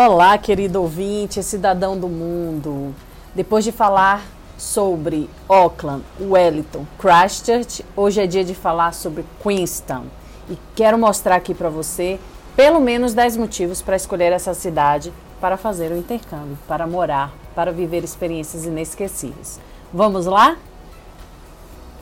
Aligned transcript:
Olá, 0.00 0.38
querido 0.38 0.80
ouvinte, 0.80 1.42
cidadão 1.42 1.98
do 1.98 2.06
mundo. 2.06 2.94
Depois 3.34 3.64
de 3.64 3.72
falar 3.72 4.22
sobre 4.56 5.28
Auckland, 5.48 6.04
Wellington, 6.20 6.86
Christchurch, 6.96 7.84
hoje 7.96 8.20
é 8.20 8.26
dia 8.28 8.44
de 8.44 8.54
falar 8.54 8.94
sobre 8.94 9.24
Queenstown. 9.42 10.04
E 10.48 10.56
quero 10.76 10.96
mostrar 10.96 11.34
aqui 11.34 11.52
para 11.52 11.68
você 11.68 12.20
pelo 12.54 12.80
menos 12.80 13.12
10 13.12 13.38
motivos 13.38 13.82
para 13.82 13.96
escolher 13.96 14.32
essa 14.32 14.54
cidade 14.54 15.12
para 15.40 15.56
fazer 15.56 15.90
o 15.90 15.96
intercâmbio, 15.96 16.56
para 16.68 16.86
morar, 16.86 17.34
para 17.52 17.72
viver 17.72 18.04
experiências 18.04 18.64
inesquecíveis. 18.64 19.58
Vamos 19.92 20.26
lá? 20.26 20.56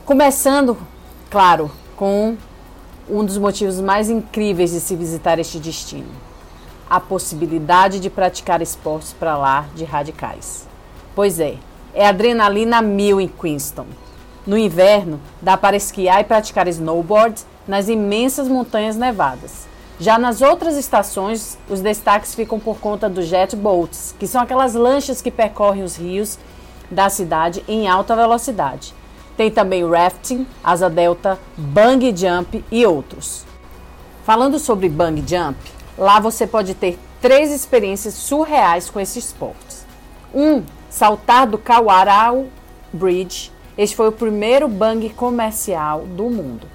Começando, 0.05 0.77
claro, 1.31 1.71
com 1.95 2.37
um 3.09 3.25
dos 3.25 3.39
motivos 3.39 3.81
mais 3.81 4.07
incríveis 4.07 4.69
de 4.69 4.81
se 4.81 4.95
visitar 4.95 5.39
este 5.39 5.57
destino 5.57 6.26
a 6.89 6.99
possibilidade 6.99 7.99
de 7.99 8.09
praticar 8.09 8.61
esportes 8.61 9.13
para 9.13 9.37
lá 9.37 9.65
de 9.75 9.83
radicais. 9.83 10.67
Pois 11.15 11.39
é, 11.39 11.55
é 11.93 12.07
adrenalina 12.07 12.81
mil 12.81 13.19
em 13.19 13.27
Queenstown. 13.27 13.87
No 14.45 14.57
inverno, 14.57 15.19
dá 15.41 15.57
para 15.57 15.75
esquiar 15.75 16.21
e 16.21 16.23
praticar 16.23 16.67
snowboard 16.67 17.41
nas 17.67 17.89
imensas 17.89 18.47
montanhas 18.47 18.95
nevadas. 18.95 19.67
Já 19.99 20.19
nas 20.19 20.41
outras 20.41 20.77
estações, 20.77 21.57
os 21.67 21.81
destaques 21.81 22.35
ficam 22.35 22.59
por 22.59 22.77
conta 22.77 23.09
dos 23.09 23.25
jet 23.25 23.55
boats, 23.55 24.15
que 24.19 24.27
são 24.27 24.41
aquelas 24.41 24.75
lanchas 24.75 25.21
que 25.21 25.31
percorrem 25.31 25.83
os 25.83 25.95
rios 25.95 26.37
da 26.89 27.09
cidade 27.09 27.63
em 27.67 27.87
alta 27.87 28.15
velocidade. 28.15 28.93
Tem 29.35 29.51
também 29.51 29.87
rafting, 29.89 30.47
asa 30.63 30.89
delta, 30.89 31.39
bungee 31.57 32.15
jump 32.15 32.63
e 32.71 32.85
outros. 32.85 33.43
Falando 34.23 34.59
sobre 34.59 34.87
bungee 34.87 35.25
jump, 35.27 35.57
Lá 35.97 36.19
você 36.19 36.45
pode 36.45 36.75
ter 36.75 36.99
três 37.19 37.51
experiências 37.51 38.13
surreais 38.13 38.89
com 38.89 38.99
esses 38.99 39.25
esportes. 39.25 39.85
Um, 40.33 40.63
saltar 40.89 41.47
do 41.47 41.57
Kawarau 41.57 42.45
Bridge. 42.93 43.51
Este 43.77 43.95
foi 43.95 44.07
o 44.07 44.11
primeiro 44.11 44.67
bang 44.67 45.09
comercial 45.09 46.01
do 46.01 46.25
mundo. 46.25 46.67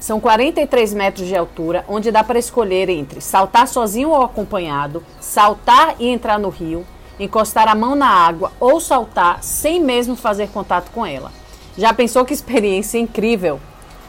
São 0.00 0.20
43 0.20 0.94
metros 0.94 1.26
de 1.26 1.36
altura, 1.36 1.84
onde 1.88 2.10
dá 2.10 2.22
para 2.22 2.38
escolher 2.38 2.88
entre 2.88 3.20
saltar 3.20 3.66
sozinho 3.66 4.10
ou 4.10 4.22
acompanhado, 4.22 5.02
saltar 5.20 5.96
e 5.98 6.08
entrar 6.08 6.38
no 6.38 6.48
rio, 6.48 6.86
encostar 7.18 7.68
a 7.68 7.74
mão 7.74 7.94
na 7.94 8.08
água 8.08 8.52
ou 8.60 8.80
saltar 8.80 9.42
sem 9.42 9.80
mesmo 9.80 10.14
fazer 10.14 10.48
contato 10.48 10.90
com 10.90 11.04
ela. 11.04 11.32
Já 11.78 11.94
pensou 11.94 12.24
que 12.24 12.34
experiência 12.34 12.98
incrível? 12.98 13.60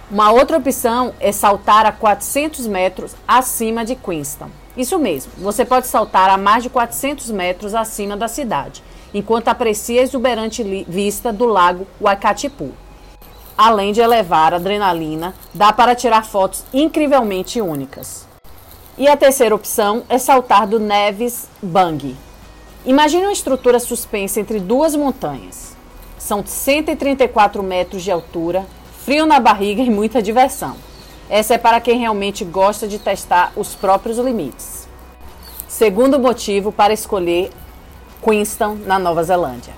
Uma 0.10 0.32
outra 0.32 0.58
opção 0.58 1.14
é 1.20 1.34
saltar 1.34 1.86
a 1.86 1.92
400 1.92 2.66
metros 2.66 3.14
acima 3.28 3.84
de 3.84 3.94
Queenstown. 3.94 4.50
Isso 4.78 4.98
mesmo, 4.98 5.34
você 5.38 5.66
pode 5.66 5.86
saltar 5.88 6.30
a 6.30 6.38
mais 6.38 6.64
de 6.64 6.70
400 6.70 7.30
metros 7.30 7.76
acima 7.76 8.16
da 8.16 8.30
cidade, 8.30 8.82
enquanto 9.14 9.50
aprecia 9.50 10.00
a 10.00 10.04
exuberante 10.06 10.64
vista 10.88 11.34
do 11.34 11.46
lago 11.46 11.86
Waikatipu. 12.00 12.72
Além 13.58 13.92
de 13.92 14.00
elevar 14.00 14.54
a 14.54 14.56
adrenalina, 14.56 15.36
dá 15.54 15.74
para 15.74 15.94
tirar 15.94 16.24
fotos 16.24 16.64
incrivelmente 16.74 17.60
únicas. 17.60 18.26
E 18.98 19.10
a 19.10 19.18
terceira 19.18 19.56
opção 19.56 20.04
é 20.08 20.18
saltar 20.18 20.68
do 20.68 20.80
Neves 20.80 21.50
Bang. 21.62 22.16
Imagine 22.86 23.24
uma 23.24 23.34
estrutura 23.34 23.78
suspensa 23.78 24.40
entre 24.40 24.58
duas 24.62 24.96
montanhas. 24.96 25.76
São 26.18 26.46
134 26.46 27.62
metros 27.62 28.04
de 28.04 28.12
altura 28.12 28.66
frio 29.08 29.26
na 29.26 29.40
barriga 29.40 29.82
e 29.82 29.90
muita 29.90 30.22
diversão. 30.22 30.76
Essa 31.30 31.54
é 31.54 31.58
para 31.58 31.80
quem 31.80 31.98
realmente 31.98 32.44
gosta 32.44 32.86
de 32.86 33.00
testar 33.00 33.54
os 33.56 33.74
próprios 33.74 34.18
limites. 34.18 34.86
Segundo 35.66 36.20
motivo 36.20 36.74
para 36.74 36.92
escolher 36.92 37.50
Queenstown, 38.22 38.76
na 38.86 39.00
Nova 39.00 39.24
Zelândia. 39.24 39.74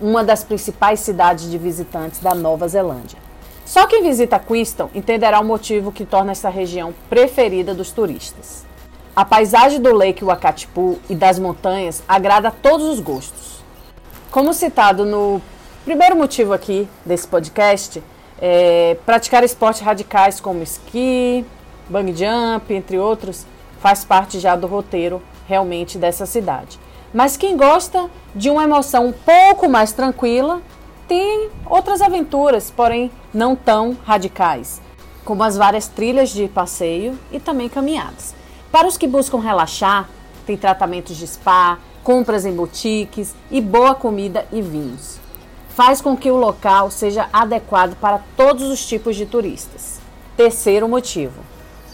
Uma 0.00 0.24
das 0.24 0.42
principais 0.42 1.00
cidades 1.00 1.50
de 1.50 1.58
visitantes 1.58 2.20
da 2.20 2.34
Nova 2.34 2.66
Zelândia. 2.66 3.18
Só 3.66 3.86
quem 3.86 4.02
visita 4.02 4.38
Queenstown 4.38 4.88
entenderá 4.94 5.40
o 5.40 5.44
motivo 5.44 5.92
que 5.92 6.06
torna 6.06 6.32
essa 6.32 6.48
região 6.48 6.94
preferida 7.10 7.74
dos 7.74 7.90
turistas. 7.90 8.64
A 9.14 9.26
paisagem 9.26 9.78
do 9.78 9.94
Lake 9.94 10.24
Wakatipu 10.24 10.98
e 11.10 11.14
das 11.14 11.38
montanhas 11.38 12.02
agrada 12.08 12.48
a 12.48 12.50
todos 12.50 12.86
os 12.86 12.98
gostos. 12.98 13.62
Como 14.30 14.54
citado 14.54 15.04
no 15.04 15.42
primeiro 15.84 16.16
motivo 16.16 16.54
aqui 16.54 16.88
desse 17.04 17.28
podcast, 17.28 18.02
é, 18.40 18.96
praticar 19.06 19.44
esportes 19.44 19.82
radicais 19.82 20.40
como 20.40 20.62
esqui, 20.62 21.44
bang 21.88 22.14
jump, 22.14 22.72
entre 22.72 22.98
outros, 22.98 23.46
faz 23.80 24.04
parte 24.04 24.38
já 24.38 24.56
do 24.56 24.66
roteiro 24.66 25.22
realmente 25.46 25.98
dessa 25.98 26.26
cidade. 26.26 26.78
Mas 27.12 27.36
quem 27.36 27.56
gosta 27.56 28.10
de 28.34 28.50
uma 28.50 28.64
emoção 28.64 29.06
um 29.06 29.12
pouco 29.12 29.68
mais 29.68 29.92
tranquila, 29.92 30.60
tem 31.06 31.50
outras 31.66 32.00
aventuras, 32.00 32.70
porém 32.70 33.10
não 33.32 33.54
tão 33.54 33.96
radicais, 34.04 34.80
como 35.24 35.44
as 35.44 35.56
várias 35.56 35.86
trilhas 35.86 36.30
de 36.30 36.48
passeio 36.48 37.18
e 37.30 37.38
também 37.38 37.68
caminhadas. 37.68 38.34
Para 38.72 38.88
os 38.88 38.96
que 38.96 39.06
buscam 39.06 39.38
relaxar, 39.38 40.08
tem 40.44 40.56
tratamentos 40.56 41.16
de 41.16 41.26
spa, 41.26 41.78
compras 42.02 42.44
em 42.44 42.52
boutiques 42.52 43.34
e 43.50 43.60
boa 43.60 43.94
comida 43.94 44.46
e 44.50 44.60
vinhos 44.60 45.23
faz 45.74 46.00
com 46.00 46.16
que 46.16 46.30
o 46.30 46.36
local 46.36 46.90
seja 46.90 47.28
adequado 47.32 47.96
para 47.96 48.20
todos 48.36 48.70
os 48.70 48.86
tipos 48.86 49.16
de 49.16 49.26
turistas. 49.26 50.00
Terceiro 50.36 50.88
motivo: 50.88 51.42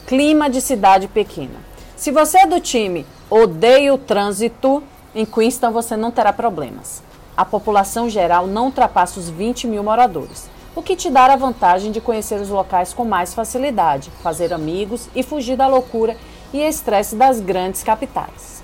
clima 0.06 0.50
de 0.50 0.60
cidade 0.60 1.08
pequena. 1.08 1.58
Se 1.96 2.10
você 2.10 2.40
é 2.40 2.46
do 2.46 2.60
time 2.60 3.06
odeia 3.28 3.94
o 3.94 3.98
trânsito, 3.98 4.82
em 5.14 5.24
Queenstown 5.24 5.72
você 5.72 5.96
não 5.96 6.10
terá 6.10 6.32
problemas. 6.32 7.02
A 7.36 7.44
população 7.44 8.08
geral 8.08 8.46
não 8.46 8.66
ultrapassa 8.66 9.18
os 9.18 9.30
20 9.30 9.66
mil 9.66 9.82
moradores, 9.82 10.50
o 10.74 10.82
que 10.82 10.96
te 10.96 11.08
dará 11.08 11.34
a 11.34 11.36
vantagem 11.36 11.90
de 11.90 12.00
conhecer 12.00 12.40
os 12.40 12.48
locais 12.48 12.92
com 12.92 13.04
mais 13.04 13.32
facilidade, 13.32 14.10
fazer 14.22 14.52
amigos 14.52 15.08
e 15.14 15.22
fugir 15.22 15.56
da 15.56 15.66
loucura 15.66 16.16
e 16.52 16.60
estresse 16.60 17.16
das 17.16 17.40
grandes 17.40 17.82
capitais. 17.82 18.62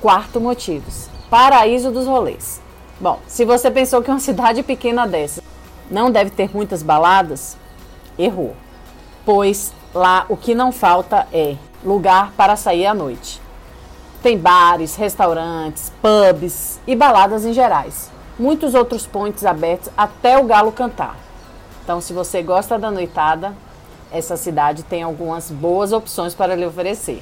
Quarto 0.00 0.40
motivo: 0.40 0.90
paraíso 1.30 1.90
dos 1.90 2.06
rolês. 2.06 2.60
Bom, 3.02 3.18
se 3.26 3.44
você 3.44 3.68
pensou 3.68 4.00
que 4.00 4.08
uma 4.08 4.20
cidade 4.22 4.62
pequena 4.62 5.08
dessa 5.08 5.42
não 5.90 6.08
deve 6.08 6.30
ter 6.30 6.48
muitas 6.54 6.84
baladas, 6.84 7.56
errou. 8.16 8.54
Pois 9.24 9.74
lá 9.92 10.24
o 10.28 10.36
que 10.36 10.54
não 10.54 10.70
falta 10.70 11.26
é 11.32 11.56
lugar 11.84 12.30
para 12.36 12.54
sair 12.54 12.86
à 12.86 12.94
noite. 12.94 13.40
Tem 14.22 14.38
bares, 14.38 14.94
restaurantes, 14.94 15.92
pubs 16.00 16.78
e 16.86 16.94
baladas 16.94 17.44
em 17.44 17.52
gerais. 17.52 18.08
Muitos 18.38 18.72
outros 18.72 19.04
pontos 19.04 19.44
abertos 19.44 19.90
até 19.96 20.38
o 20.38 20.44
galo 20.44 20.70
cantar. 20.70 21.16
Então, 21.82 22.00
se 22.00 22.12
você 22.12 22.40
gosta 22.40 22.78
da 22.78 22.88
noitada, 22.88 23.52
essa 24.12 24.36
cidade 24.36 24.84
tem 24.84 25.02
algumas 25.02 25.50
boas 25.50 25.92
opções 25.92 26.36
para 26.36 26.54
lhe 26.54 26.64
oferecer. 26.64 27.20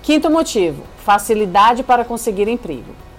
Quinto 0.00 0.30
motivo: 0.30 0.84
facilidade 1.04 1.82
para 1.82 2.04
conseguir 2.04 2.46
emprego. 2.46 3.09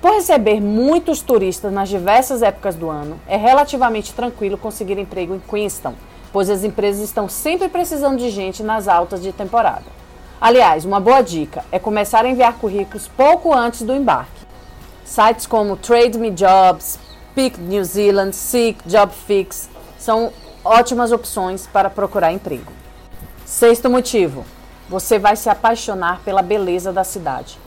Por 0.00 0.12
receber 0.12 0.60
muitos 0.60 1.20
turistas 1.20 1.72
nas 1.72 1.88
diversas 1.88 2.40
épocas 2.40 2.76
do 2.76 2.88
ano, 2.88 3.18
é 3.26 3.36
relativamente 3.36 4.14
tranquilo 4.14 4.56
conseguir 4.56 4.96
emprego 4.96 5.34
em 5.34 5.40
Queenstown, 5.40 5.94
pois 6.32 6.48
as 6.48 6.62
empresas 6.62 7.02
estão 7.02 7.28
sempre 7.28 7.68
precisando 7.68 8.16
de 8.18 8.30
gente 8.30 8.62
nas 8.62 8.86
altas 8.86 9.20
de 9.20 9.32
temporada. 9.32 9.98
Aliás, 10.40 10.84
uma 10.84 11.00
boa 11.00 11.20
dica 11.20 11.64
é 11.72 11.80
começar 11.80 12.24
a 12.24 12.28
enviar 12.28 12.54
currículos 12.58 13.08
pouco 13.08 13.52
antes 13.52 13.82
do 13.82 13.92
embarque. 13.92 14.46
Sites 15.04 15.46
como 15.46 15.76
Trade 15.76 16.16
Me 16.16 16.30
Jobs, 16.30 16.96
Pick 17.34 17.58
New 17.58 17.82
Zealand, 17.82 18.36
Seek, 18.36 18.78
Job 18.86 19.12
Fix 19.26 19.68
são 19.98 20.32
ótimas 20.64 21.10
opções 21.10 21.66
para 21.66 21.90
procurar 21.90 22.32
emprego. 22.32 22.72
Sexto 23.44 23.90
motivo: 23.90 24.44
você 24.88 25.18
vai 25.18 25.34
se 25.34 25.50
apaixonar 25.50 26.20
pela 26.24 26.40
beleza 26.40 26.92
da 26.92 27.02
cidade. 27.02 27.58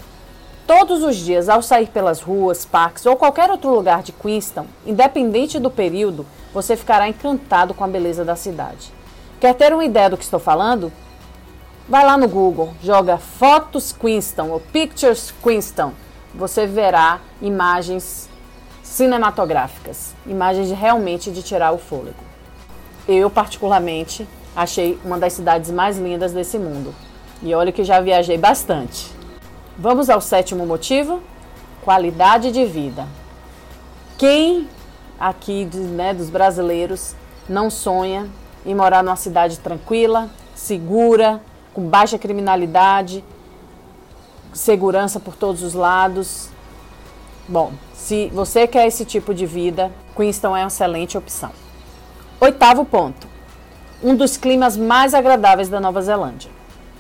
Todos 0.74 1.04
os 1.04 1.18
dias, 1.18 1.50
ao 1.50 1.62
sair 1.62 1.88
pelas 1.88 2.22
ruas, 2.22 2.64
parques 2.64 3.06
ou 3.06 3.18
qualquer 3.18 3.52
outro 3.52 3.76
lugar 3.76 4.02
de 4.02 4.14
Queenstown, 4.14 4.66
independente 4.86 5.60
do 5.60 5.70
período, 5.70 6.26
você 6.54 6.78
ficará 6.78 7.10
encantado 7.10 7.74
com 7.74 7.84
a 7.84 7.90
beleza 7.90 8.24
da 8.24 8.38
cidade. 8.38 8.90
Quer 9.38 9.54
ter 9.54 9.74
uma 9.74 9.84
ideia 9.84 10.10
do 10.10 10.16
que 10.16 10.24
estou 10.24 10.40
falando? 10.40 10.90
Vai 11.90 12.06
lá 12.06 12.18
no 12.18 12.26
Google, 12.26 12.74
joga 12.82 13.18
Fotos 13.18 13.92
Queenstown 13.92 14.50
ou 14.50 14.62
Pictures 14.62 15.34
Queenstown. 15.44 15.92
Você 16.34 16.66
verá 16.66 17.20
imagens 17.42 18.30
cinematográficas, 18.82 20.16
imagens 20.26 20.72
realmente 20.72 21.32
de 21.32 21.44
tirar 21.44 21.74
o 21.74 21.78
fôlego. 21.78 22.24
Eu, 23.06 23.30
particularmente, 23.30 24.26
achei 24.56 24.98
uma 25.04 25.20
das 25.20 25.34
cidades 25.34 25.70
mais 25.70 25.98
lindas 25.98 26.32
desse 26.32 26.58
mundo. 26.58 26.96
E 27.44 27.54
olha 27.54 27.74
que 27.74 27.84
já 27.84 28.00
viajei 28.00 28.38
bastante. 28.38 29.20
Vamos 29.78 30.10
ao 30.10 30.22
sétimo 30.22 30.66
motivo: 30.66 31.22
qualidade 31.84 32.52
de 32.52 32.66
vida. 32.66 33.08
Quem 34.18 34.68
aqui 35.20 35.66
né, 35.74 36.14
dos 36.14 36.30
brasileiros 36.30 37.16
não 37.48 37.70
sonha 37.70 38.30
em 38.66 38.76
morar 38.76 39.04
numa 39.04 39.16
cidade 39.16 39.60
tranquila, 39.60 40.30
segura, 40.56 41.42
com 41.74 41.88
baixa 41.88 42.18
criminalidade, 42.18 43.24
segurança 44.54 45.20
por 45.20 45.36
todos 45.36 45.64
os 45.64 45.74
lados. 45.74 46.50
Bom, 47.48 47.74
se 47.94 48.30
você 48.34 48.68
quer 48.68 48.88
esse 48.88 49.06
tipo 49.06 49.34
de 49.34 49.46
vida, 49.46 49.92
Queenstown 50.16 50.56
é 50.56 50.62
uma 50.62 50.68
excelente 50.68 51.18
opção. 51.18 51.52
Oitavo 52.40 52.86
ponto: 52.86 53.28
um 54.04 54.16
dos 54.16 54.38
climas 54.38 54.76
mais 54.76 55.14
agradáveis 55.14 55.70
da 55.70 55.80
Nova 55.80 56.02
Zelândia. 56.02 56.52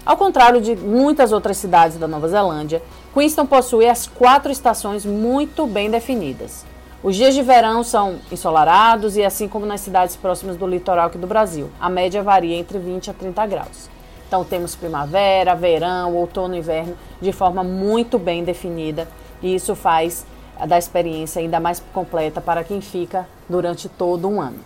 Ao 0.04 0.18
contrário 0.18 0.60
de 0.60 0.76
muitas 0.76 1.32
outras 1.32 1.58
cidades 1.58 1.98
da 1.98 2.08
Nova 2.08 2.28
Zelândia, 2.28 2.82
Queenstown 3.14 3.46
possui 3.46 3.88
as 3.88 4.08
quatro 4.08 4.52
estações 4.52 5.06
muito 5.06 5.68
bem 5.68 5.92
definidas. 5.92 6.66
Os 7.04 7.16
dias 7.16 7.36
de 7.36 7.44
verão 7.44 7.84
são 7.84 8.20
ensolarados 8.32 9.16
e 9.16 9.24
assim 9.24 9.48
como 9.48 9.66
nas 9.66 9.82
cidades 9.82 10.16
próximas 10.16 10.58
do 10.58 10.66
litoral 10.66 11.08
aqui 11.08 11.20
do 11.20 11.28
Brasil, 11.28 11.70
a 11.80 11.90
média 11.90 12.24
varia 12.24 12.56
entre 12.56 12.80
20 12.80 13.12
a 13.12 13.14
30 13.14 13.46
graus. 13.46 13.90
Então 14.28 14.44
temos 14.44 14.76
primavera, 14.76 15.56
verão, 15.56 16.16
outono 16.16 16.56
e 16.56 16.60
inverno 16.60 16.96
de 17.20 17.32
forma 17.32 17.64
muito 17.64 18.18
bem 18.18 18.44
definida 18.44 19.08
e 19.42 19.54
isso 19.54 19.76
faz 19.76 20.26
da 20.68 20.78
experiência 20.78 21.42
ainda 21.42 21.60
mais 21.60 21.82
completa 21.94 22.42
para 22.42 22.64
quem 22.64 22.82
fica 22.82 23.28
durante 23.48 23.88
todo 23.88 24.28
um 24.28 24.42
ano. 24.42 24.60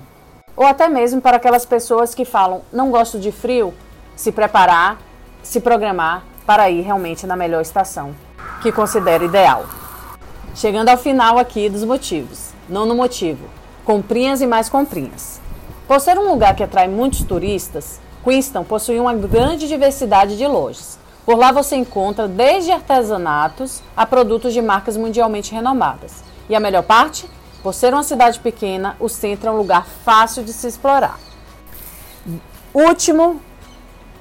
Ou 0.56 0.66
até 0.66 0.88
mesmo 0.88 1.22
para 1.22 1.38
aquelas 1.38 1.66
pessoas 1.66 2.16
que 2.16 2.24
falam 2.24 2.62
não 2.72 2.90
gosto 2.90 3.20
de 3.20 3.32
frio, 3.32 3.74
se 4.16 4.32
preparar, 4.32 4.98
se 5.46 5.62
programar 5.62 6.24
para 6.46 6.70
ir 6.70 6.82
realmente 6.82 7.28
na 7.28 7.36
melhor 7.36 7.62
estação 7.62 8.16
que 8.62 8.72
considera 8.72 9.24
ideal. 9.24 9.66
Chegando 10.56 10.90
ao 10.90 10.98
final 10.98 11.38
aqui 11.38 11.70
dos 11.70 11.84
motivos. 11.84 12.50
Nono 12.68 12.96
motivo: 12.96 13.46
comprinhas 13.86 14.42
e 14.42 14.48
mais 14.48 14.70
comprinhas. 14.70 15.40
Por 15.88 16.00
ser 16.00 16.18
um 16.18 16.28
lugar 16.28 16.56
que 16.56 16.64
atrai 16.64 16.88
muitos 16.88 17.24
turistas, 17.24 18.00
Queenstown 18.24 18.64
possui 18.64 19.00
uma 19.00 19.14
grande 19.14 19.68
diversidade 19.68 20.36
de 20.36 20.48
lojas. 20.48 20.98
Por 21.24 21.38
lá 21.38 21.52
você 21.52 21.76
encontra 21.76 22.28
desde 22.28 22.72
artesanatos 22.72 23.84
a 23.96 24.06
produtos 24.06 24.52
de 24.52 24.62
marcas 24.62 24.98
mundialmente 24.98 25.54
renomadas. 25.54 26.24
E 26.50 26.56
a 26.56 26.60
melhor 26.60 26.84
parte? 26.84 27.30
Por 27.62 27.74
ser 27.74 27.94
uma 27.94 28.04
cidade 28.04 28.40
pequena, 28.40 28.96
o 29.00 29.08
centro 29.08 29.50
é 29.50 29.52
um 29.52 29.58
lugar 29.58 29.86
fácil 30.04 30.44
de 30.44 30.54
se 30.54 30.68
explorar. 30.68 31.20
Último 32.74 33.42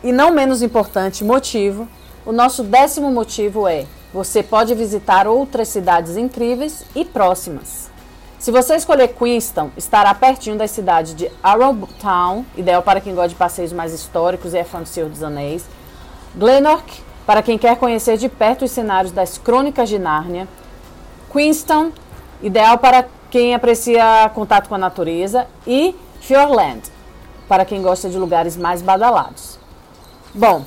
e 0.04 0.12
não 0.12 0.30
menos 0.30 0.60
importante 0.60 1.24
motivo, 1.24 1.88
o 2.26 2.30
nosso 2.30 2.62
décimo 2.62 3.10
motivo 3.10 3.66
é 3.66 3.86
você 4.12 4.42
pode 4.42 4.74
visitar 4.74 5.26
outras 5.26 5.68
cidades 5.68 6.18
incríveis 6.18 6.84
e 6.94 7.06
próximas. 7.06 7.90
Se 8.38 8.50
você 8.50 8.76
escolher 8.76 9.08
Queenstown, 9.08 9.70
estará 9.78 10.14
pertinho 10.14 10.58
da 10.58 10.68
cidade 10.68 11.14
de 11.14 11.30
Arrowtown, 11.42 12.44
ideal 12.54 12.82
para 12.82 13.00
quem 13.00 13.14
gosta 13.14 13.30
de 13.30 13.34
passeios 13.34 13.72
mais 13.72 13.94
históricos 13.94 14.52
e 14.52 14.58
é 14.58 14.64
fã 14.64 14.82
do 14.82 14.88
Senhor 14.88 15.08
dos 15.08 15.22
Anéis. 15.22 15.64
Glenorch, 16.36 17.02
para 17.24 17.42
quem 17.42 17.56
quer 17.56 17.76
conhecer 17.78 18.18
de 18.18 18.28
perto 18.28 18.66
os 18.66 18.70
cenários 18.70 19.10
das 19.10 19.38
Crônicas 19.38 19.88
de 19.88 19.98
Nárnia. 19.98 20.46
Queenstown, 21.32 21.90
ideal 22.42 22.76
para 22.76 23.06
quem 23.30 23.54
aprecia 23.54 24.30
contato 24.34 24.68
com 24.68 24.74
a 24.74 24.78
natureza. 24.78 25.46
E 25.66 25.96
Fjordland, 26.20 26.82
para 27.48 27.64
quem 27.64 27.80
gosta 27.80 28.10
de 28.10 28.18
lugares 28.18 28.54
mais 28.54 28.82
badalados. 28.82 29.63
Bom, 30.36 30.64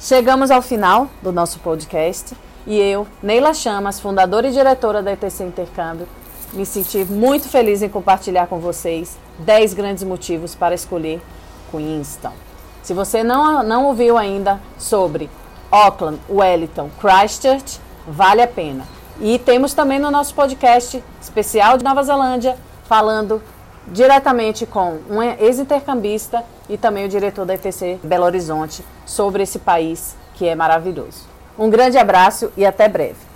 chegamos 0.00 0.50
ao 0.50 0.62
final 0.62 1.10
do 1.20 1.30
nosso 1.30 1.58
podcast. 1.58 2.34
E 2.66 2.78
eu, 2.78 3.06
Neila 3.22 3.52
Chamas, 3.52 4.00
fundadora 4.00 4.48
e 4.48 4.50
diretora 4.50 5.02
da 5.02 5.12
ETC 5.12 5.44
Intercâmbio, 5.44 6.08
me 6.54 6.64
senti 6.64 7.04
muito 7.04 7.46
feliz 7.46 7.82
em 7.82 7.88
compartilhar 7.90 8.46
com 8.46 8.58
vocês 8.58 9.18
10 9.40 9.74
grandes 9.74 10.04
motivos 10.04 10.54
para 10.54 10.74
escolher 10.74 11.20
Queenstown. 11.70 12.32
Se 12.82 12.94
você 12.94 13.22
não, 13.22 13.62
não 13.62 13.84
ouviu 13.84 14.16
ainda 14.16 14.58
sobre 14.78 15.28
Auckland, 15.70 16.18
Wellington, 16.30 16.88
Christchurch, 16.98 17.78
vale 18.08 18.40
a 18.40 18.46
pena. 18.46 18.86
E 19.20 19.38
temos 19.38 19.74
também 19.74 19.98
no 19.98 20.10
nosso 20.10 20.34
podcast 20.34 21.04
especial 21.20 21.76
de 21.76 21.84
Nova 21.84 22.02
Zelândia, 22.02 22.56
falando 22.84 23.42
diretamente 23.90 24.66
com 24.66 24.98
um 25.08 25.22
ex-intercambista 25.22 26.44
e 26.68 26.78
também 26.78 27.06
o 27.06 27.08
diretor 27.08 27.44
da 27.44 27.54
ETC 27.54 27.98
Belo 28.02 28.24
Horizonte 28.24 28.84
sobre 29.04 29.42
esse 29.42 29.58
país 29.58 30.16
que 30.34 30.46
é 30.46 30.54
maravilhoso. 30.54 31.28
Um 31.58 31.68
grande 31.68 31.98
abraço 31.98 32.50
e 32.56 32.64
até 32.64 32.88
breve. 32.88 33.29